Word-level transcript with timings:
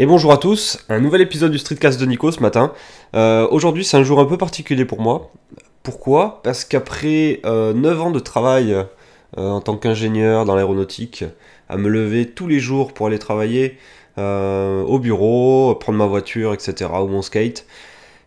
Et 0.00 0.06
bonjour 0.06 0.30
à 0.30 0.36
tous, 0.36 0.78
un 0.88 1.00
nouvel 1.00 1.22
épisode 1.22 1.50
du 1.50 1.58
Streetcast 1.58 1.98
de 2.00 2.06
Nico 2.06 2.30
ce 2.30 2.38
matin. 2.38 2.72
Euh, 3.16 3.48
Aujourd'hui 3.50 3.84
c'est 3.84 3.96
un 3.96 4.04
jour 4.04 4.20
un 4.20 4.26
peu 4.26 4.38
particulier 4.38 4.84
pour 4.84 5.00
moi. 5.00 5.32
Pourquoi? 5.82 6.40
Parce 6.44 6.64
qu'après 6.64 7.40
9 7.42 7.44
euh, 7.44 7.98
ans 7.98 8.12
de 8.12 8.20
travail 8.20 8.72
euh, 8.72 8.84
en 9.36 9.60
tant 9.60 9.76
qu'ingénieur 9.76 10.44
dans 10.44 10.54
l'aéronautique, 10.54 11.24
à 11.68 11.76
me 11.76 11.88
lever 11.88 12.30
tous 12.30 12.46
les 12.46 12.60
jours 12.60 12.94
pour 12.94 13.08
aller 13.08 13.18
travailler 13.18 13.76
au 14.16 14.98
bureau, 15.00 15.74
prendre 15.74 15.98
ma 15.98 16.06
voiture, 16.06 16.54
etc. 16.54 16.90
ou 17.02 17.06
mon 17.08 17.22
skate, 17.22 17.66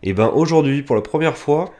et 0.04 0.12
ben 0.14 0.30
aujourd'hui 0.34 0.84
pour 0.84 0.98
la 0.98 1.02
première 1.02 1.38
fois, 1.38 1.72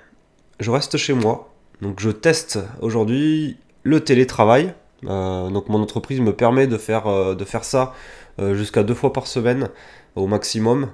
je 0.62 0.72
reste 0.72 0.96
chez 0.96 1.14
moi. 1.14 1.50
Donc 1.82 2.00
je 2.00 2.12
teste 2.12 2.60
aujourd'hui 2.80 3.58
le 3.84 4.00
télétravail. 4.02 4.74
donc 5.04 5.68
mon 5.68 5.82
entreprise 5.82 6.22
me 6.22 6.32
permet 6.32 6.68
de 6.68 6.78
faire, 6.78 7.04
ça 7.62 7.94
jusqu'à 8.40 8.84
deux 8.84 8.94
fois 8.94 9.14
par 9.14 9.28
semaine 9.28 9.70
au 10.16 10.28
maximum. 10.28 10.90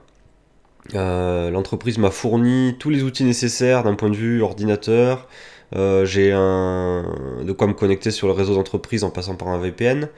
Euh, 0.95 1.49
l'entreprise 1.51 1.97
m'a 1.97 2.11
fourni 2.11 2.75
tous 2.79 2.89
les 2.89 3.03
outils 3.03 3.23
nécessaires 3.23 3.83
d'un 3.83 3.95
point 3.95 4.09
de 4.09 4.15
vue 4.15 4.41
ordinateur. 4.41 5.27
Euh, 5.75 6.05
j'ai 6.05 6.31
de 6.31 7.51
quoi 7.51 7.67
me 7.67 7.73
connecter 7.73 8.11
sur 8.11 8.27
le 8.27 8.33
réseau 8.33 8.55
d'entreprise 8.55 9.03
en 9.03 9.09
passant 9.09 9.35
par 9.35 9.49
un 9.49 9.57
VPN. 9.57 10.09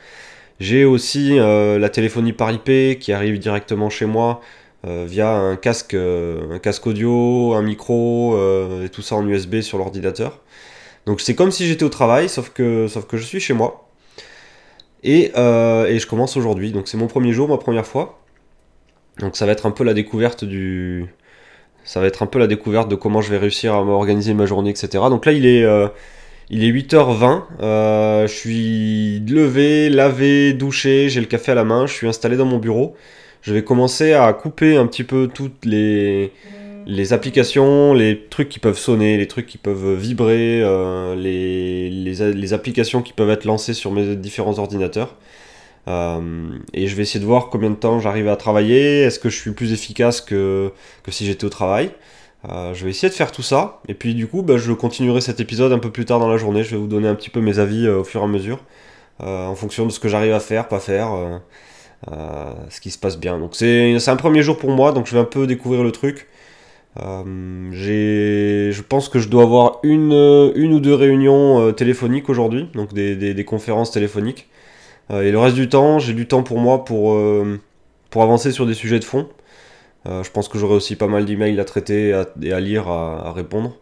J'ai 0.59 0.85
aussi 0.85 1.37
la 1.37 1.89
téléphonie 1.89 2.33
par 2.33 2.51
IP 2.51 2.99
qui 2.99 3.13
arrive 3.13 3.39
directement 3.39 3.89
chez 3.89 4.05
moi 4.05 4.41
via 4.83 5.31
un 5.31 5.55
casque, 5.55 5.93
un 5.93 6.59
casque 6.59 6.85
audio, 6.87 7.53
un 7.53 7.61
micro 7.61 8.37
et 8.83 8.89
tout 8.89 9.01
ça 9.01 9.15
en 9.15 9.27
USB 9.27 9.61
sur 9.61 9.77
l'ordinateur. 9.77 10.41
Donc 11.05 11.21
c'est 11.21 11.33
comme 11.33 11.51
si 11.51 11.65
j'étais 11.65 11.85
au 11.85 11.89
travail, 11.89 12.29
sauf 12.29 12.49
que, 12.49 12.87
sauf 12.87 13.05
que 13.05 13.17
je 13.17 13.23
suis 13.23 13.39
chez 13.39 13.53
moi. 13.53 13.88
Euh, 15.05 15.85
et, 15.85 15.99
je 15.99 16.07
commence 16.07 16.37
aujourd'hui. 16.37 16.71
Donc 16.71 16.87
c'est 16.87 16.97
mon 16.97 17.07
premier 17.07 17.31
jour, 17.31 17.47
ma 17.47 17.57
première 17.57 17.85
fois. 17.85 18.19
Donc 19.19 19.35
ça 19.35 19.45
va 19.45 19.51
être 19.51 19.65
un 19.65 19.71
peu 19.71 19.83
la 19.83 19.93
découverte 19.93 20.45
du. 20.45 21.07
Ça 21.83 21.99
va 21.99 22.07
être 22.07 22.23
un 22.23 22.27
peu 22.27 22.39
la 22.39 22.47
découverte 22.47 22.89
de 22.89 22.95
comment 22.95 23.21
je 23.21 23.29
vais 23.31 23.37
réussir 23.37 23.73
à 23.73 23.83
m'organiser 23.83 24.33
ma 24.33 24.45
journée, 24.45 24.69
etc. 24.69 24.89
Donc 25.09 25.25
là 25.25 25.31
il 25.31 25.45
est, 25.45 25.63
euh, 25.63 25.87
il 26.49 26.63
est 26.63 26.71
8h20. 26.71 27.43
Euh, 27.61 28.27
je 28.27 28.33
suis 28.33 29.19
levé, 29.21 29.89
lavé, 29.89 30.53
douché, 30.53 31.09
j'ai 31.09 31.21
le 31.21 31.25
café 31.25 31.53
à 31.53 31.55
la 31.55 31.63
main, 31.63 31.87
je 31.87 31.93
suis 31.93 32.07
installé 32.07 32.37
dans 32.37 32.45
mon 32.45 32.57
bureau. 32.57 32.95
Je 33.41 33.53
vais 33.53 33.63
commencer 33.63 34.13
à 34.13 34.31
couper 34.33 34.75
un 34.75 34.85
petit 34.85 35.05
peu 35.05 35.29
toutes 35.33 35.65
les 35.65 36.33
les 36.89 37.13
applications, 37.13 37.93
les 37.93 38.25
trucs 38.29 38.49
qui 38.49 38.57
peuvent 38.57 38.77
sonner, 38.77 39.15
les 39.17 39.27
trucs 39.27 39.45
qui 39.45 39.59
peuvent 39.59 39.93
vibrer, 39.93 40.59
euh, 40.63 41.15
les, 41.15 42.53
applications 42.53 43.03
qui 43.03 43.13
peuvent 43.13 43.29
être 43.29 43.45
lancées 43.45 43.75
sur 43.75 43.91
mes 43.91 44.15
différents 44.15 44.57
ordinateurs. 44.57 45.15
Euh, 45.87 46.49
et 46.73 46.87
je 46.87 46.95
vais 46.95 47.03
essayer 47.03 47.19
de 47.19 47.25
voir 47.25 47.49
combien 47.49 47.69
de 47.69 47.75
temps 47.75 47.99
j'arrive 47.99 48.27
à 48.27 48.35
travailler, 48.35 49.01
est-ce 49.01 49.19
que 49.19 49.29
je 49.29 49.37
suis 49.37 49.51
plus 49.51 49.71
efficace 49.71 50.19
que, 50.19 50.71
que 51.03 51.11
si 51.11 51.25
j'étais 51.27 51.45
au 51.45 51.49
travail? 51.49 51.91
Euh, 52.49 52.73
je 52.73 52.85
vais 52.85 52.89
essayer 52.89 53.09
de 53.09 53.13
faire 53.13 53.31
tout 53.31 53.43
ça, 53.43 53.81
et 53.87 53.93
puis 53.93 54.15
du 54.15 54.27
coup 54.27 54.41
bah, 54.41 54.57
je 54.57 54.71
continuerai 54.71 55.21
cet 55.21 55.39
épisode 55.39 55.71
un 55.73 55.79
peu 55.79 55.91
plus 55.91 56.05
tard 56.05 56.19
dans 56.19 56.29
la 56.29 56.37
journée, 56.37 56.63
je 56.63 56.71
vais 56.71 56.77
vous 56.77 56.87
donner 56.87 57.07
un 57.07 57.15
petit 57.15 57.29
peu 57.29 57.41
mes 57.41 57.59
avis 57.59 57.87
au 57.87 58.03
fur 58.03 58.21
et 58.21 58.23
à 58.23 58.27
mesure, 58.27 58.59
en 59.19 59.55
fonction 59.55 59.85
de 59.85 59.91
ce 59.91 59.99
que 59.99 60.07
j'arrive 60.07 60.33
à 60.33 60.39
faire, 60.39 60.67
pas 60.67 60.79
faire, 60.79 61.11
ce 62.69 62.81
qui 62.81 62.91
se 62.91 62.97
passe 62.97 63.17
bien. 63.17 63.37
Donc 63.39 63.55
c'est 63.55 64.09
un 64.09 64.15
premier 64.15 64.41
jour 64.41 64.57
pour 64.57 64.71
moi, 64.71 64.91
donc 64.91 65.07
je 65.07 65.13
vais 65.13 65.19
un 65.19 65.25
peu 65.25 65.47
découvrir 65.47 65.83
le 65.83 65.91
truc. 65.91 66.27
Euh, 66.97 67.69
je 67.71 68.81
pense 68.81 69.09
que 69.09 69.19
je 69.19 69.29
dois 69.29 69.43
avoir 69.43 69.79
une, 69.83 70.11
une 70.55 70.73
ou 70.73 70.79
deux 70.79 70.95
réunions 70.95 71.61
euh, 71.61 71.71
téléphoniques 71.71 72.29
aujourd'hui, 72.29 72.67
donc 72.73 72.93
des, 72.93 73.15
des, 73.15 73.45
conférences 73.45 73.91
téléphoniques. 73.91 74.49
Euh, 75.11 75.21
et 75.21 75.31
le 75.31 75.39
reste 75.39 75.55
du 75.55 75.69
temps, 75.69 75.99
j'ai 75.99 76.13
du 76.13 76.27
temps 76.27 76.43
pour 76.43 76.59
moi 76.59 76.85
pour, 76.85 77.17
pour 78.09 78.23
avancer 78.23 78.51
sur 78.51 78.65
des 78.65 78.73
sujets 78.73 78.99
de 78.99 79.05
fond. 79.05 79.29
je 80.05 80.29
pense 80.31 80.49
que 80.49 80.57
j'aurai 80.57 80.75
aussi 80.75 80.95
pas 80.95 81.07
mal 81.07 81.25
d'emails 81.25 81.59
à 81.59 81.65
traiter 81.65 82.09
et 82.41 82.53
à, 82.53 82.59
lire, 82.59 82.87
à, 82.87 83.31
répondre. 83.33 83.75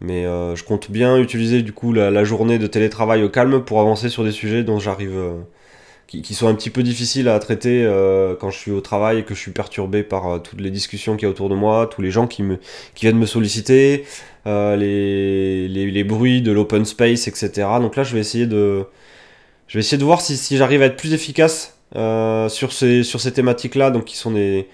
Mais 0.00 0.24
je 0.24 0.64
compte 0.64 0.90
bien 0.90 1.18
utiliser 1.18 1.62
du 1.62 1.72
coup 1.72 1.92
la, 1.92 2.24
journée 2.24 2.58
de 2.58 2.66
télétravail 2.66 3.22
au 3.22 3.28
calme 3.28 3.62
pour 3.64 3.80
avancer 3.80 4.08
sur 4.08 4.24
des 4.24 4.32
sujets 4.32 4.64
dont 4.64 4.78
j'arrive 4.78 5.18
qui, 6.06 6.34
sont 6.34 6.48
un 6.48 6.54
petit 6.54 6.70
peu 6.70 6.82
difficiles 6.82 7.28
à 7.28 7.38
traiter 7.38 7.84
euh, 7.84 8.34
quand 8.38 8.50
je 8.50 8.58
suis 8.58 8.70
au 8.70 8.80
travail 8.80 9.20
et 9.20 9.22
que 9.24 9.34
je 9.34 9.40
suis 9.40 9.50
perturbé 9.50 10.02
par 10.02 10.26
euh, 10.28 10.38
toutes 10.38 10.60
les 10.60 10.70
discussions 10.70 11.16
qu'il 11.16 11.24
y 11.24 11.26
a 11.26 11.30
autour 11.30 11.48
de 11.48 11.54
moi, 11.54 11.86
tous 11.86 12.02
les 12.02 12.10
gens 12.10 12.26
qui, 12.26 12.42
me, 12.42 12.58
qui 12.94 13.06
viennent 13.06 13.18
me 13.18 13.26
solliciter, 13.26 14.04
euh, 14.46 14.76
les, 14.76 16.04
bruits 16.04 16.42
de 16.42 16.52
l'open 16.52 16.84
space, 16.84 17.28
etc. 17.28 17.50
Donc 17.80 17.96
là, 17.96 18.04
je 18.04 18.14
vais 18.14 18.20
essayer 18.20 18.46
de, 18.46 18.84
je 19.66 19.74
vais 19.74 19.80
essayer 19.80 19.98
de 19.98 20.04
voir 20.04 20.20
si, 20.20 20.56
j'arrive 20.56 20.82
à 20.82 20.86
être 20.86 20.96
plus 20.96 21.14
efficace 21.14 21.78
sur 21.94 22.72
ces, 22.72 23.02
sur 23.02 23.20
ces 23.20 23.32
thématiques-là, 23.32 23.90
donc 23.90 24.04
qui 24.04 24.16
sont 24.16 24.32
des, 24.32 24.68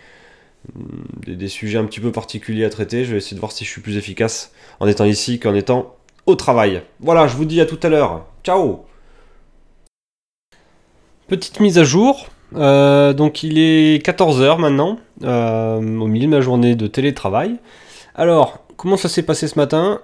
des, 1.26 1.48
sujets 1.48 1.78
un 1.78 1.84
petit 1.84 2.00
peu 2.00 2.12
particuliers 2.12 2.64
à 2.64 2.70
traiter. 2.70 3.04
Je 3.04 3.12
vais 3.12 3.19
essayer 3.19 3.34
de 3.34 3.40
voir 3.40 3.52
si 3.52 3.64
je 3.64 3.70
suis 3.70 3.80
plus 3.80 3.96
efficace 3.96 4.52
en 4.80 4.88
étant 4.88 5.04
ici 5.04 5.38
qu'en 5.38 5.54
étant 5.54 5.96
au 6.26 6.34
travail. 6.34 6.82
Voilà, 7.00 7.26
je 7.26 7.36
vous 7.36 7.44
dis 7.44 7.60
à 7.60 7.66
tout 7.66 7.80
à 7.82 7.88
l'heure. 7.88 8.26
Ciao 8.42 8.89
Petite 11.30 11.60
mise 11.60 11.78
à 11.78 11.84
jour. 11.84 12.26
Euh, 12.56 13.12
donc 13.12 13.44
il 13.44 13.56
est 13.56 14.04
14h 14.04 14.58
maintenant, 14.58 14.98
euh, 15.22 15.76
au 15.76 16.08
milieu 16.08 16.26
de 16.26 16.30
ma 16.32 16.41
journée 16.41 16.74
de 16.74 16.88
télétravail. 16.88 17.54
Alors, 18.16 18.64
comment 18.76 18.96
ça 18.96 19.08
s'est 19.08 19.22
passé 19.22 19.46
ce 19.46 19.56
matin? 19.56 20.00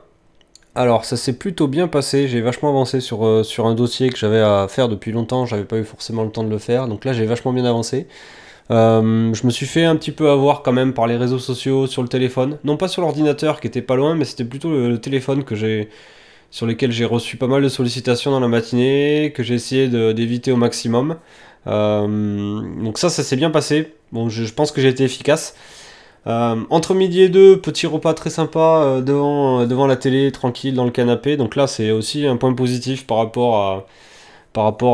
Alors, 0.77 1.05
ça 1.05 1.17
s'est 1.17 1.33
plutôt 1.33 1.67
bien 1.67 1.89
passé. 1.89 2.29
J'ai 2.29 2.41
vachement 2.41 2.69
avancé 2.69 3.01
sur, 3.01 3.27
euh, 3.27 3.43
sur 3.43 3.67
un 3.67 3.75
dossier 3.75 4.09
que 4.11 4.17
j'avais 4.17 4.39
à 4.39 4.69
faire 4.69 4.89
depuis 4.89 5.11
longtemps. 5.11 5.47
J'avais 5.47 5.65
pas 5.65 5.79
eu 5.79 5.85
forcément 5.85 6.23
le 6.23 6.31
temps 6.31 6.45
de 6.45 6.49
le 6.49 6.59
faire. 6.59 6.87
Donc 6.87 7.05
là, 7.05 7.13
j'ai 7.13 7.27
vachement 7.27 7.53
bien 7.53 7.65
avancé. 7.65 8.07
je 8.71 9.47
me 9.47 9.51
suis 9.51 9.67
fait 9.67 9.85
un 9.85 9.97
petit 9.97 10.13
peu 10.13 10.31
avoir 10.31 10.63
quand 10.63 10.73
même 10.73 10.93
par 10.93 11.09
les 11.09 11.17
réseaux 11.17 11.41
sociaux, 11.41 11.89
sur 11.89 12.03
le 12.03 12.09
téléphone. 12.09 12.59
Non 12.63 12.77
pas 12.77 12.87
sur 12.87 13.03
l'ordinateur 13.03 13.59
qui 13.59 13.67
était 13.67 13.83
pas 13.83 13.97
loin, 13.97 14.15
mais 14.15 14.27
c'était 14.27 14.45
plutôt 14.45 14.71
le 14.71 14.97
téléphone 15.01 15.43
que 15.43 15.57
j'ai 15.57 15.89
sur 16.51 16.67
lesquels 16.67 16.93
j'ai 16.93 17.05
reçu 17.05 17.37
pas 17.37 17.47
mal 17.47 17.63
de 17.63 17.69
sollicitations 17.69 18.31
dans 18.31 18.41
la 18.41 18.49
matinée, 18.49 19.33
que 19.35 19.43
j'ai 19.43 19.55
essayé 19.55 19.89
d'éviter 19.89 20.53
au 20.53 20.57
maximum. 20.57 21.17
Euh, 21.67 22.83
donc 22.83 22.99
ça, 22.99 23.11
ça 23.11 23.23
s'est 23.23 23.37
bien 23.37 23.51
passé. 23.51 23.95
Bon, 24.13 24.29
je, 24.29 24.53
pense 24.53 24.73
que 24.73 24.81
j'ai 24.81 24.89
été 24.89 25.05
efficace. 25.05 25.55
Euh, 26.27 26.57
entre 26.71 26.95
midi 26.95 27.23
et 27.23 27.29
deux, 27.29 27.61
petit 27.61 27.87
repas 27.87 28.13
très 28.15 28.31
sympa 28.31 28.83
euh, 28.83 29.01
devant, 29.01 29.87
la 29.87 29.97
télé, 29.97 30.33
tranquille 30.33 30.75
dans 30.75 30.85
le 30.85 30.91
canapé. 30.91 31.37
Donc 31.37 31.57
là, 31.57 31.67
c'est 31.67 31.91
aussi 31.91 32.27
un 32.27 32.37
point 32.37 32.53
positif 32.55 33.07
par 33.07 33.19
rapport 33.19 33.89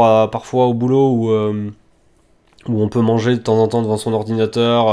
à, 0.05 0.31
parfois 0.31 0.67
au 0.67 0.75
boulot 0.75 1.11
où, 1.11 1.31
on 2.69 2.89
peut 2.89 3.01
manger 3.01 3.33
de 3.33 3.41
temps 3.41 3.59
en 3.59 3.69
temps 3.69 3.83
devant 3.83 3.97
son 3.97 4.13
ordinateur, 4.13 4.89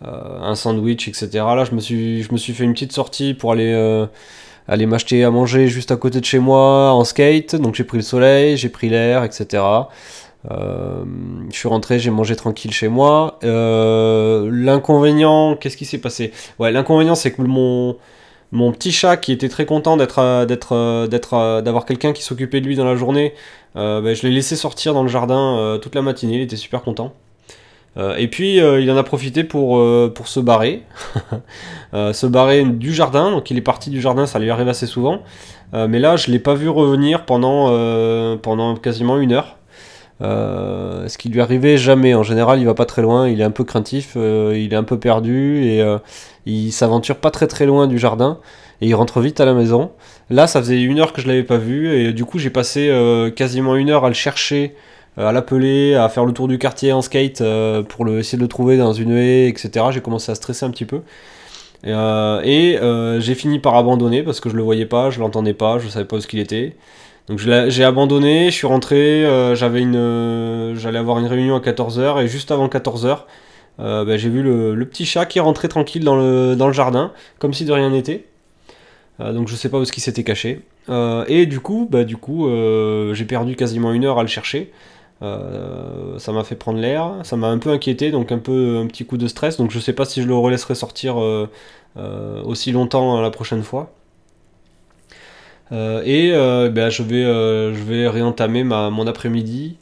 un 0.00 0.54
sandwich, 0.54 1.08
etc. 1.08 1.28
Là, 1.32 1.64
je 1.64 1.74
me 1.74 1.80
suis 1.80 2.52
fait 2.52 2.64
une 2.64 2.72
petite 2.72 2.92
sortie 2.92 3.34
pour 3.34 3.52
aller 3.52 4.06
aller 4.68 4.86
m'acheter 4.86 5.24
à 5.24 5.30
manger 5.30 5.68
juste 5.68 5.90
à 5.90 5.96
côté 5.96 6.20
de 6.20 6.24
chez 6.24 6.38
moi 6.38 6.92
en 6.92 7.04
skate. 7.04 7.56
Donc 7.56 7.74
j'ai 7.74 7.84
pris 7.84 7.98
le 7.98 8.04
soleil, 8.04 8.56
j'ai 8.56 8.68
pris 8.68 8.88
l'air, 8.88 9.24
etc. 9.24 9.62
Euh, 10.50 11.04
je 11.50 11.56
suis 11.56 11.68
rentré, 11.68 11.98
j'ai 11.98 12.10
mangé 12.10 12.36
tranquille 12.36 12.72
chez 12.72 12.88
moi. 12.88 13.38
Euh, 13.44 14.48
l'inconvénient, 14.52 15.56
qu'est-ce 15.56 15.76
qui 15.76 15.84
s'est 15.84 15.98
passé? 15.98 16.32
Ouais, 16.58 16.72
l'inconvénient, 16.72 17.14
c'est 17.14 17.32
que 17.32 17.42
mon, 17.42 17.96
mon 18.50 18.72
petit 18.72 18.92
chat 18.92 19.16
qui 19.16 19.32
était 19.32 19.48
très 19.48 19.66
content 19.66 19.96
d'être, 19.96 20.18
euh, 20.18 20.46
d'être, 20.46 21.06
d'être, 21.08 21.60
d'avoir 21.62 21.84
quelqu'un 21.86 22.12
qui 22.12 22.22
s'occupait 22.22 22.60
de 22.60 22.66
lui 22.66 22.76
dans 22.76 22.84
la 22.84 22.96
journée, 22.96 23.34
ben, 23.74 24.14
je 24.14 24.26
l'ai 24.26 24.32
laissé 24.34 24.56
sortir 24.56 24.94
dans 24.94 25.02
le 25.02 25.08
jardin 25.08 25.78
toute 25.82 25.94
la 25.94 26.02
matinée. 26.02 26.36
Il 26.36 26.42
était 26.42 26.56
super 26.56 26.82
content. 26.82 27.14
Euh, 27.98 28.16
et 28.16 28.28
puis 28.28 28.60
euh, 28.60 28.80
il 28.80 28.90
en 28.90 28.96
a 28.96 29.02
profité 29.02 29.44
pour, 29.44 29.76
euh, 29.78 30.10
pour 30.14 30.28
se 30.28 30.40
barrer, 30.40 30.82
se 31.92 32.26
barrer 32.26 32.64
du 32.64 32.92
jardin, 32.92 33.30
donc 33.30 33.50
il 33.50 33.58
est 33.58 33.62
parti 33.62 33.90
du 33.90 34.00
jardin, 34.00 34.26
ça 34.26 34.38
lui 34.38 34.50
arrive 34.50 34.68
assez 34.68 34.86
souvent, 34.86 35.22
mais 35.74 35.98
là 35.98 36.16
je 36.16 36.30
l'ai 36.30 36.38
pas 36.38 36.54
vu 36.54 36.68
revenir 36.68 37.24
pendant, 37.24 37.68
pendant 38.38 38.76
quasiment 38.76 39.18
une 39.18 39.32
heure. 39.32 39.58
ce 40.20 41.18
qui 41.18 41.28
lui 41.28 41.40
arrivait 41.42 41.76
jamais, 41.76 42.14
en 42.14 42.22
général 42.22 42.60
il 42.60 42.64
va 42.64 42.74
pas 42.74 42.86
très 42.86 43.02
loin, 43.02 43.28
il 43.28 43.40
est 43.40 43.44
un 43.44 43.50
peu 43.50 43.64
craintif, 43.64 44.16
il 44.16 44.72
est 44.72 44.76
un 44.76 44.84
peu 44.84 44.98
perdu 44.98 45.64
et 45.64 45.84
il 46.46 46.72
s'aventure 46.72 47.16
pas 47.16 47.30
très 47.30 47.46
très 47.46 47.66
loin 47.66 47.86
du 47.86 47.98
jardin 47.98 48.38
et 48.80 48.88
il 48.88 48.94
rentre 48.94 49.20
vite 49.20 49.40
à 49.40 49.44
la 49.44 49.52
maison. 49.52 49.92
Là 50.30 50.46
ça 50.46 50.60
faisait 50.60 50.80
une 50.80 50.98
heure 50.98 51.12
que 51.12 51.20
je 51.20 51.28
l'avais 51.28 51.44
pas 51.44 51.58
vu 51.58 51.92
et 51.92 52.14
du 52.14 52.24
coup 52.24 52.38
j'ai 52.38 52.50
passé 52.50 52.90
quasiment 53.36 53.76
une 53.76 53.90
heure 53.90 54.06
à 54.06 54.08
le 54.08 54.14
chercher 54.14 54.74
à 55.16 55.32
l'appeler, 55.32 55.94
à 55.94 56.08
faire 56.08 56.24
le 56.24 56.32
tour 56.32 56.48
du 56.48 56.58
quartier 56.58 56.92
en 56.92 57.02
skate 57.02 57.40
euh, 57.42 57.82
pour 57.82 58.08
essayer 58.08 58.38
de 58.38 58.42
le 58.42 58.48
trouver 58.48 58.76
dans 58.76 58.92
une 58.92 59.12
haie, 59.12 59.48
etc. 59.48 59.86
J'ai 59.90 60.00
commencé 60.00 60.32
à 60.32 60.34
stresser 60.34 60.64
un 60.64 60.70
petit 60.70 60.86
peu. 60.86 61.02
et 61.84 61.90
euh, 61.90 63.20
j'ai 63.20 63.34
fini 63.34 63.58
par 63.58 63.74
abandonner 63.76 64.22
parce 64.22 64.40
que 64.40 64.48
je 64.48 64.56
le 64.56 64.62
voyais 64.62 64.86
pas, 64.86 65.10
je 65.10 65.20
l'entendais 65.20 65.54
pas, 65.54 65.78
je 65.78 65.88
savais 65.88 66.06
pas 66.06 66.16
où 66.16 66.20
ce 66.20 66.26
qu'il 66.26 66.40
était. 66.40 66.76
Donc 67.28 67.38
j'ai 67.38 67.84
abandonné, 67.84 68.46
je 68.46 68.54
suis 68.54 68.66
rentré, 68.66 69.24
j'avais 69.54 69.80
une, 69.80 70.74
j'allais 70.74 70.98
avoir 70.98 71.20
une 71.20 71.26
réunion 71.26 71.54
à 71.54 71.60
14h 71.60 72.20
et 72.22 72.26
juste 72.26 72.50
avant 72.50 72.66
14h, 72.66 73.20
bah, 73.78 74.16
j'ai 74.16 74.28
vu 74.28 74.42
le, 74.42 74.84
petit 74.86 75.06
chat 75.06 75.24
qui 75.26 75.38
rentré 75.38 75.68
tranquille 75.68 76.02
dans 76.02 76.16
le, 76.16 76.56
dans 76.56 76.66
le 76.66 76.72
jardin, 76.72 77.12
comme 77.38 77.54
si 77.54 77.64
de 77.64 77.70
rien 77.70 77.90
n'était. 77.90 78.24
donc 79.20 79.46
je 79.46 79.54
sais 79.54 79.68
pas 79.68 79.78
où 79.78 79.84
ce 79.84 79.92
qui 79.92 80.00
s'était 80.00 80.24
caché. 80.24 80.62
et 81.28 81.46
du 81.46 81.60
coup, 81.60 81.86
bah, 81.88 82.02
du 82.02 82.16
coup 82.16 82.48
j'ai 83.12 83.24
perdu 83.24 83.54
quasiment 83.54 83.92
une 83.92 84.04
heure 84.04 84.18
à 84.18 84.22
le 84.22 84.28
chercher. 84.28 84.72
Ça 85.22 86.32
m'a 86.32 86.44
fait 86.44 86.56
prendre 86.56 86.78
l'air, 86.78 87.12
ça 87.22 87.36
m'a 87.36 87.48
un 87.48 87.58
peu 87.58 87.70
inquiété, 87.70 88.10
donc 88.10 88.32
un 88.32 88.38
peu 88.38 88.78
un 88.78 88.86
petit 88.86 89.04
coup 89.04 89.16
de 89.16 89.28
stress. 89.28 89.56
Donc 89.56 89.70
je 89.70 89.78
sais 89.78 89.92
pas 89.92 90.04
si 90.04 90.22
je 90.22 90.26
le 90.26 90.34
relaisserai 90.34 90.74
sortir 90.74 91.16
aussi 92.44 92.72
longtemps 92.72 93.20
la 93.20 93.30
prochaine 93.30 93.62
fois. 93.62 93.92
et 95.70 96.32
ben, 96.32 96.88
je, 96.90 97.02
vais, 97.02 97.22
je 97.22 97.82
vais 97.84 98.08
réentamer 98.08 98.64
mon 98.64 99.06
après-midi 99.06 99.78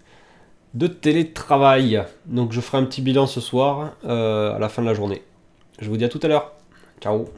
de 0.75 0.87
télétravail. 0.87 2.05
Donc 2.27 2.53
je 2.53 2.61
ferai 2.61 2.79
un 2.79 2.85
petit 2.85 3.03
bilan 3.03 3.27
ce 3.27 3.41
soir 3.41 3.93
à 4.05 4.59
la 4.61 4.69
fin 4.69 4.83
de 4.83 4.87
la 4.87 4.95
journée. 4.95 5.23
Je 5.81 5.89
vous 5.89 5.97
dis 5.97 6.05
à 6.05 6.09
tout 6.09 6.21
à 6.23 6.29
l'heure. 6.29 6.53
Ciao. 7.01 7.31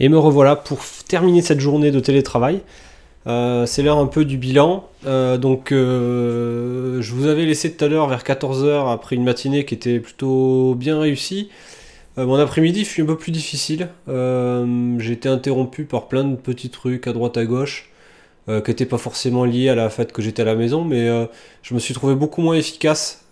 Et 0.00 0.08
me 0.08 0.18
revoilà 0.18 0.56
pour 0.56 0.80
terminer 1.06 1.42
cette 1.42 1.60
journée 1.60 1.92
de 1.92 2.00
télétravail. 2.00 2.62
Euh, 3.26 3.66
c'est 3.66 3.82
l'heure 3.82 3.98
un 3.98 4.06
peu 4.06 4.24
du 4.24 4.36
bilan. 4.36 4.88
Euh, 5.06 5.38
donc, 5.38 5.72
euh, 5.72 7.00
je 7.00 7.14
vous 7.14 7.26
avais 7.26 7.44
laissé 7.44 7.72
tout 7.74 7.84
à 7.84 7.88
l'heure 7.88 8.08
vers 8.08 8.22
14h 8.22 8.92
après 8.92 9.16
une 9.16 9.24
matinée 9.24 9.64
qui 9.64 9.74
était 9.74 10.00
plutôt 10.00 10.74
bien 10.74 10.98
réussie. 10.98 11.50
mon 12.16 12.36
après-midi 12.36 12.84
fut 12.84 13.02
un 13.02 13.06
peu 13.06 13.16
plus 13.16 13.32
difficile. 13.32 13.88
J'ai 14.06 15.12
été 15.12 15.28
interrompu 15.28 15.84
par 15.84 16.08
plein 16.08 16.24
de 16.24 16.36
petits 16.36 16.70
trucs 16.70 17.06
à 17.06 17.12
droite 17.12 17.36
à 17.36 17.44
gauche 17.44 17.90
qui 18.48 18.52
n'étaient 18.52 18.86
pas 18.86 18.98
forcément 18.98 19.44
liés 19.44 19.68
à 19.68 19.76
la 19.76 19.88
fête 19.88 20.12
que 20.12 20.20
j'étais 20.20 20.42
à 20.42 20.44
la 20.44 20.56
maison, 20.56 20.84
mais 20.84 21.06
je 21.62 21.74
me 21.74 21.78
suis 21.78 21.94
trouvé 21.94 22.14
beaucoup 22.14 22.42
moins 22.42 22.56
efficace 22.56 23.24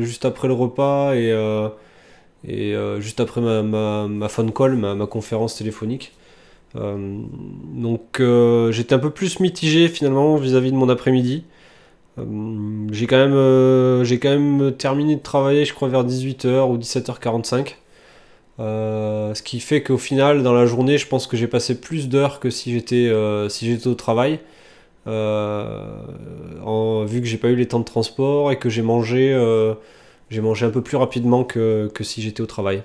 juste 0.00 0.24
après 0.24 0.48
le 0.48 0.54
repas 0.54 1.14
et 1.14 2.74
juste 3.00 3.20
après 3.20 3.40
ma, 3.42 4.28
phone 4.28 4.52
call, 4.52 4.76
ma, 4.76 5.06
conférence 5.06 5.56
téléphonique. 5.56 6.12
Euh, 6.76 7.22
donc 7.74 8.20
euh, 8.20 8.72
j'étais 8.72 8.94
un 8.94 8.98
peu 8.98 9.10
plus 9.10 9.40
mitigé 9.40 9.88
finalement 9.88 10.36
vis-à-vis 10.36 10.72
de 10.72 10.76
mon 10.76 10.88
après-midi. 10.88 11.44
j'ai 12.18 13.06
quand, 13.06 13.16
même, 13.16 14.04
j'ai 14.04 14.18
quand 14.18 14.30
même 14.30 14.72
terminé 14.72 15.16
de 15.16 15.22
travailler, 15.22 15.64
je 15.64 15.74
crois, 15.74 15.88
vers 15.88 16.04
18h 16.04 16.70
ou 16.70 16.78
17h45. 16.78 17.74
ce 18.58 19.42
qui 19.42 19.60
fait 19.60 19.82
qu'au 19.82 19.98
final, 19.98 20.42
dans 20.42 20.52
la 20.52 20.66
journée, 20.66 20.98
je 20.98 21.06
pense 21.06 21.26
que 21.26 21.36
j'ai 21.36 21.48
passé 21.48 21.80
plus 21.80 22.08
d'heures 22.08 22.40
que 22.40 22.50
si 22.50 22.72
j'étais 22.72 23.10
si 23.48 23.78
au 23.86 23.94
travail. 23.94 24.40
Vu 25.06 25.12
que 27.20 27.26
j'ai 27.26 27.38
pas 27.38 27.48
eu 27.48 27.56
les 27.56 27.68
temps 27.68 27.80
de 27.80 27.84
transport 27.84 28.52
et 28.52 28.58
que 28.58 28.68
j'ai 28.70 28.82
mangé 28.82 29.34
j'ai 30.32 30.40
mangé 30.40 30.64
un 30.64 30.70
peu 30.70 30.82
plus 30.82 30.96
rapidement 30.96 31.44
que, 31.44 31.90
si 32.00 32.22
j'étais 32.22 32.40
au 32.40 32.46
travail. 32.46 32.82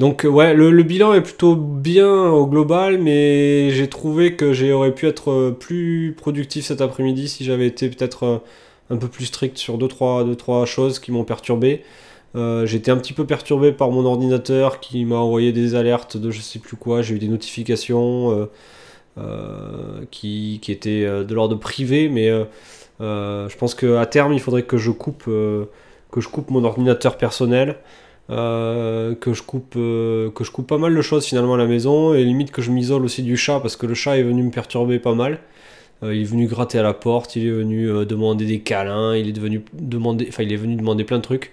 Donc 0.00 0.26
ouais, 0.26 0.54
le, 0.54 0.82
bilan 0.82 1.12
est 1.12 1.20
plutôt 1.20 1.54
bien 1.54 2.30
au 2.30 2.46
global, 2.46 2.96
mais 2.96 3.68
j'ai 3.68 3.86
trouvé 3.86 4.34
que 4.34 4.54
j'aurais 4.54 4.94
pu 4.94 5.06
être 5.06 5.54
plus 5.60 6.14
productif 6.16 6.64
cet 6.64 6.80
après-midi 6.80 7.28
si 7.28 7.44
j'avais 7.44 7.66
été 7.66 7.90
peut-être 7.90 8.40
un 8.88 8.96
peu 8.96 9.08
plus 9.08 9.26
strict 9.26 9.58
sur 9.58 9.76
2-3 9.76 9.78
deux, 9.78 9.88
trois, 9.88 10.24
deux, 10.24 10.36
trois 10.36 10.64
choses 10.64 11.00
qui 11.00 11.12
m'ont 11.12 11.24
perturbé. 11.24 11.82
Euh, 12.34 12.64
j'étais 12.64 12.90
un 12.90 12.96
petit 12.96 13.12
peu 13.12 13.26
perturbé 13.26 13.72
par 13.72 13.90
mon 13.90 14.06
ordinateur 14.06 14.80
qui 14.80 15.04
m'a 15.04 15.16
envoyé 15.16 15.52
des 15.52 15.74
alertes 15.74 16.16
de 16.16 16.30
je 16.30 16.40
sais 16.40 16.60
plus 16.60 16.78
quoi, 16.78 17.02
j'ai 17.02 17.16
eu 17.16 17.18
des 17.18 17.28
notifications 17.28 18.30
euh, 18.30 18.50
euh, 19.18 20.04
qui, 20.10 20.60
qui, 20.62 20.72
étaient 20.72 21.04
de 21.04 21.34
l'ordre 21.34 21.56
privé, 21.58 22.08
mais 22.08 22.30
je 23.00 23.56
pense 23.58 23.74
qu'à 23.74 24.06
terme 24.06 24.32
il 24.32 24.40
faudrait 24.40 24.62
que 24.62 24.78
je 24.78 24.92
coupe 24.92 25.24
que 25.24 26.20
je 26.20 26.28
coupe 26.28 26.48
mon 26.48 26.64
ordinateur 26.64 27.18
personnel, 27.18 27.76
euh, 28.30 29.14
que, 29.16 29.34
je 29.34 29.42
coupe, 29.42 29.74
euh, 29.76 30.30
que 30.30 30.44
je 30.44 30.52
coupe 30.52 30.68
pas 30.68 30.78
mal 30.78 30.94
de 30.94 31.02
choses 31.02 31.26
finalement 31.26 31.54
à 31.54 31.58
la 31.58 31.66
maison, 31.66 32.14
et 32.14 32.22
limite 32.22 32.52
que 32.52 32.62
je 32.62 32.70
m'isole 32.70 33.04
aussi 33.04 33.22
du 33.22 33.36
chat, 33.36 33.58
parce 33.58 33.74
que 33.74 33.86
le 33.86 33.94
chat 33.94 34.18
est 34.18 34.22
venu 34.22 34.42
me 34.44 34.50
perturber 34.50 35.00
pas 35.00 35.14
mal. 35.14 35.40
Euh, 36.02 36.14
il 36.14 36.22
est 36.22 36.24
venu 36.24 36.46
gratter 36.46 36.78
à 36.78 36.82
la 36.82 36.94
porte, 36.94 37.34
il 37.34 37.46
est 37.46 37.50
venu 37.50 38.06
demander 38.06 38.46
des 38.46 38.60
câlins, 38.60 39.16
il 39.16 39.28
est, 39.28 39.32
devenu 39.32 39.64
demander, 39.72 40.26
enfin, 40.28 40.44
il 40.44 40.52
est 40.52 40.56
venu 40.56 40.76
demander 40.76 41.04
plein 41.04 41.18
de 41.18 41.22
trucs. 41.22 41.52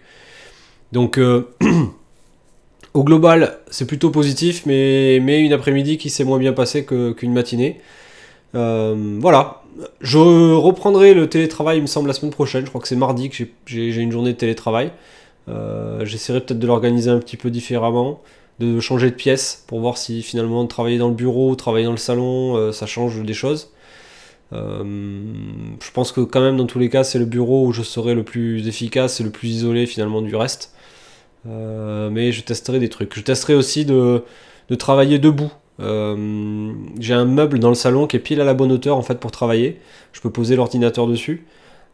Donc 0.91 1.19
au 2.93 3.03
global, 3.03 3.57
c'est 3.69 3.87
plutôt 3.87 4.11
positif, 4.11 4.65
mais, 4.65 5.19
mais 5.21 5.41
une 5.41 5.53
après-midi 5.53 5.97
qui 5.97 6.09
s'est 6.11 6.23
moins 6.23 6.39
bien 6.39 6.53
passée 6.53 6.85
qu'une 6.85 7.33
matinée. 7.33 7.81
voilà, 8.53 9.63
je 10.01 10.19
reprendrai 10.53 11.15
le 11.15 11.27
télétravail, 11.27 11.77
il 11.79 11.81
me 11.81 11.87
semble, 11.87 12.07
la 12.07 12.13
semaine 12.13 12.31
prochaine. 12.31 12.65
Je 12.65 12.69
crois 12.69 12.81
que 12.81 12.87
c'est 12.87 12.95
mardi 12.95 13.29
que 13.29 13.45
j'ai 13.65 13.95
une 13.95 14.11
journée 14.11 14.33
de 14.33 14.37
télétravail. 14.37 14.91
Euh, 15.49 16.05
j'essaierai 16.05 16.41
peut-être 16.41 16.59
de 16.59 16.67
l'organiser 16.67 17.09
un 17.09 17.19
petit 17.19 17.37
peu 17.37 17.49
différemment, 17.49 18.21
de 18.59 18.79
changer 18.79 19.09
de 19.09 19.15
pièce 19.15 19.63
pour 19.67 19.79
voir 19.79 19.97
si 19.97 20.21
finalement 20.21 20.65
travailler 20.67 20.97
dans 20.97 21.09
le 21.09 21.15
bureau, 21.15 21.55
travailler 21.55 21.85
dans 21.85 21.91
le 21.91 21.97
salon, 21.97 22.55
euh, 22.55 22.71
ça 22.71 22.85
change 22.85 23.21
des 23.23 23.33
choses. 23.33 23.71
Euh, 24.53 24.83
je 25.81 25.91
pense 25.91 26.11
que 26.11 26.21
quand 26.21 26.41
même 26.41 26.55
dans 26.57 26.65
tous 26.65 26.79
les 26.79 26.89
cas 26.89 27.03
c'est 27.03 27.19
le 27.19 27.25
bureau 27.25 27.65
où 27.67 27.73
je 27.73 27.81
serai 27.83 28.15
le 28.15 28.23
plus 28.23 28.65
efficace 28.67 29.19
et 29.19 29.23
le 29.23 29.29
plus 29.29 29.49
isolé 29.49 29.85
finalement 29.85 30.21
du 30.21 30.35
reste. 30.35 30.73
mais 31.45 32.31
je 32.31 32.41
testerai 32.43 32.79
des 32.79 32.89
trucs. 32.89 33.15
Je 33.15 33.21
testerai 33.21 33.55
aussi 33.55 33.85
de 33.85 34.23
travailler 34.77 35.19
debout. 35.19 35.51
J'ai 35.79 37.13
un 37.13 37.25
meuble 37.25 37.59
dans 37.59 37.69
le 37.69 37.75
salon 37.75 38.07
qui 38.07 38.17
est 38.17 38.19
pile 38.19 38.41
à 38.41 38.45
la 38.45 38.53
bonne 38.53 38.71
hauteur 38.71 38.97
en 38.97 39.01
fait 39.03 39.19
pour 39.19 39.31
travailler. 39.31 39.79
Je 40.13 40.21
peux 40.21 40.31
poser 40.31 40.55
l'ordinateur 40.55 41.07
dessus. 41.07 41.45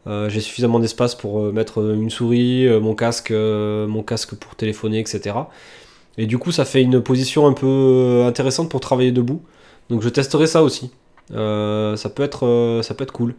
Euh, 0.06 0.28
j'ai 0.28 0.40
suffisamment 0.40 0.80
d'espace 0.80 1.14
pour 1.14 1.40
euh, 1.40 1.52
mettre 1.52 1.78
une 1.94 2.10
souris, 2.10 2.68
mon 2.80 2.94
casque, 2.94 3.30
mon 3.30 4.02
casque 4.02 4.34
pour 4.34 4.54
téléphoner, 4.54 4.98
etc. 4.98 5.36
Et 6.18 6.26
du 6.26 6.38
coup, 6.38 6.52
ça 6.52 6.64
fait 6.64 6.82
une 6.82 7.00
position 7.00 7.46
un 7.46 7.52
peu 7.52 8.22
intéressante 8.26 8.70
pour 8.70 8.80
travailler 8.80 9.12
debout. 9.12 9.42
Donc 9.90 10.02
je 10.02 10.08
testerai 10.08 10.46
ça 10.46 10.62
aussi. 10.62 10.90
ça 11.30 12.10
peut 12.14 12.22
être, 12.22 12.80
ça 12.82 12.94
peut 12.94 13.04
être 13.04 13.12
cool 13.12 13.34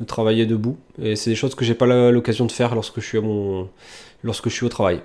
de 0.00 0.04
travailler 0.04 0.46
debout. 0.46 0.76
Et 1.00 1.16
c'est 1.16 1.30
des 1.30 1.36
choses 1.36 1.54
que 1.54 1.64
j'ai 1.64 1.74
pas 1.74 1.86
l'occasion 2.10 2.46
de 2.46 2.52
faire 2.52 2.74
lorsque 2.74 3.00
je 3.00 3.06
suis 3.06 3.18
à 3.18 3.20
mon, 3.20 3.68
lorsque 4.22 4.48
je 4.48 4.54
suis 4.54 4.66
au 4.66 4.68
travail. 4.70 5.00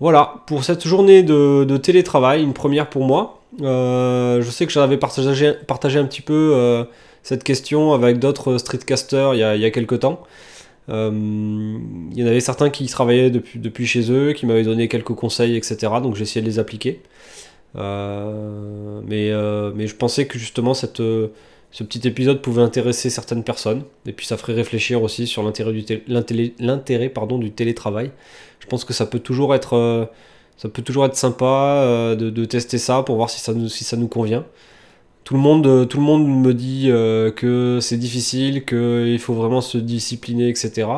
Voilà 0.00 0.42
pour 0.46 0.64
cette 0.64 0.86
journée 0.86 1.22
de 1.22 1.76
télétravail, 1.78 2.42
une 2.42 2.52
première 2.54 2.90
pour 2.90 3.04
moi. 3.04 3.36
Euh, 3.62 4.42
je 4.42 4.50
sais 4.50 4.66
que 4.66 4.72
j'avais 4.72 4.96
partagé, 4.96 5.52
partagé 5.66 5.98
un 5.98 6.04
petit 6.04 6.20
peu 6.20 6.52
euh, 6.54 6.84
cette 7.26 7.42
question 7.42 7.92
avec 7.92 8.18
d'autres 8.18 8.56
streetcasters 8.56 9.34
il 9.34 9.38
y, 9.38 9.42
a, 9.42 9.56
il 9.56 9.60
y 9.60 9.64
a 9.64 9.70
quelques 9.70 10.00
temps. 10.00 10.22
Euh, 10.88 11.10
il 11.10 12.18
y 12.18 12.22
en 12.22 12.26
avait 12.26 12.38
certains 12.38 12.70
qui 12.70 12.86
travaillaient 12.86 13.30
depuis, 13.30 13.58
depuis 13.58 13.86
chez 13.86 14.12
eux, 14.12 14.32
qui 14.32 14.46
m'avaient 14.46 14.62
donné 14.62 14.86
quelques 14.86 15.14
conseils, 15.14 15.56
etc. 15.56 15.94
Donc 16.02 16.14
j'ai 16.14 16.22
essayé 16.22 16.40
de 16.40 16.46
les 16.46 16.60
appliquer. 16.60 17.00
mais, 17.74 19.32
mais 19.74 19.86
je 19.88 19.96
pensais 19.96 20.26
que 20.26 20.38
justement 20.38 20.72
cette, 20.72 20.98
ce 20.98 21.82
petit 21.82 22.06
épisode 22.06 22.40
pouvait 22.42 22.62
intéresser 22.62 23.10
certaines 23.10 23.42
personnes. 23.42 23.82
Et 24.06 24.12
puis 24.12 24.24
ça 24.26 24.36
ferait 24.36 24.54
réfléchir 24.54 25.02
aussi 25.02 25.26
sur 25.26 25.42
l'intérêt 25.42 25.72
du, 25.72 25.84
l'intérêt, 26.06 27.12
du 27.38 27.50
télétravail. 27.50 28.12
Je 28.60 28.66
pense 28.66 28.84
que 28.84 28.92
ça 28.92 29.04
peut 29.04 29.18
toujours 29.18 29.52
être 29.54 30.08
ça 30.56 30.68
peut 30.68 30.82
toujours 30.82 31.04
être 31.04 31.16
sympa 31.16 31.82
euh, 31.84 32.14
de, 32.14 32.44
tester 32.44 32.78
ça 32.78 33.02
pour 33.02 33.16
voir 33.16 33.30
si 33.30 33.40
ça 33.40 33.52
nous, 33.52 33.68
si 33.68 33.84
ça 33.84 33.96
nous 33.96 34.08
convient. 34.08 34.44
Tout 35.26 35.34
le 35.34 35.40
monde, 35.40 35.66
euh, 35.66 35.84
tout 35.84 35.98
le 35.98 36.04
monde 36.04 36.26
me 36.26 36.54
dit 36.54 36.86
euh, 36.88 37.30
que 37.30 37.78
c'est 37.82 37.98
difficile, 37.98 38.64
qu'il 38.64 39.18
faut 39.18 39.34
vraiment 39.34 39.60
se 39.60 39.76
discipliner, 39.76 40.48
etc. 40.48 40.88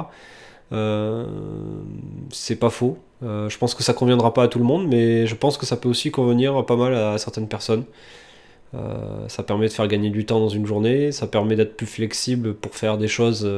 c'est 2.31 2.57
pas 2.57 2.71
faux. 2.71 2.99
je 3.23 3.59
pense 3.59 3.75
que 3.75 3.83
ça 3.83 3.95
conviendra 3.95 4.35
pas 4.35 4.45
à 4.45 4.49
tout 4.49 4.59
le 4.61 4.65
monde, 4.65 4.87
mais 4.87 5.27
je 5.27 5.35
pense 5.35 5.59
que 5.59 5.67
ça 5.67 5.77
peut 5.77 5.89
aussi 5.89 6.11
convenir 6.11 6.65
pas 6.67 6.77
mal 6.77 6.95
à 6.95 7.19
certaines 7.19 7.49
personnes. 7.49 7.85
ça 9.29 9.43
permet 9.43 9.67
de 9.69 9.73
faire 9.73 9.89
gagner 9.89 10.11
du 10.11 10.25
temps 10.27 10.41
dans 10.41 10.51
une 10.51 10.67
journée, 10.67 11.11
ça 11.11 11.27
permet 11.27 11.57
d'être 11.57 11.77
plus 11.77 11.87
flexible 11.87 12.55
pour 12.55 12.75
faire 12.75 12.99
des 12.99 13.09
choses 13.09 13.49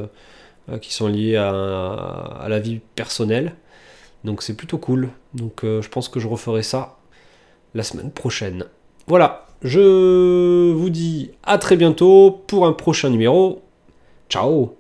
qui 0.80 0.94
sont 0.94 1.08
liées 1.08 1.36
à 1.36 2.46
la 2.48 2.60
vie 2.60 2.80
personnelle. 2.94 3.54
Donc 4.24 4.42
c'est 4.42 4.54
plutôt 4.54 4.78
cool. 4.78 5.10
Donc 5.34 5.64
euh, 5.64 5.82
je 5.82 5.88
pense 5.88 6.08
que 6.08 6.20
je 6.20 6.28
referai 6.28 6.62
ça 6.62 6.98
la 7.74 7.82
semaine 7.82 8.10
prochaine. 8.10 8.66
Voilà, 9.06 9.46
je 9.62 10.72
vous 10.72 10.90
dis 10.90 11.30
à 11.42 11.58
très 11.58 11.76
bientôt 11.76 12.42
pour 12.46 12.66
un 12.66 12.72
prochain 12.72 13.10
numéro. 13.10 13.62
Ciao 14.28 14.79